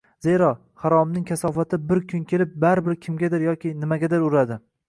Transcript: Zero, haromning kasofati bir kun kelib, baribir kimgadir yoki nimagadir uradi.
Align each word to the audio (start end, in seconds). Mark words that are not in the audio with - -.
Zero, 0.27 0.45
haromning 0.83 1.27
kasofati 1.31 1.79
bir 1.91 2.03
kun 2.13 2.25
kelib, 2.33 2.57
baribir 2.65 3.01
kimgadir 3.07 3.47
yoki 3.49 3.77
nimagadir 3.85 4.29
uradi. 4.31 4.63